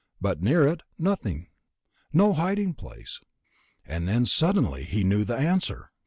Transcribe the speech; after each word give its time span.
But 0.19 0.41
near 0.41 0.67
it, 0.67 0.81
nothing.... 0.97 1.45
No 2.11 2.33
hiding 2.33 2.73
place. 2.73 3.21
And 3.85 4.07
then, 4.07 4.25
suddenly, 4.25 4.83
he 4.83 5.03
knew 5.03 5.23
the 5.23 5.37
answer. 5.37 5.91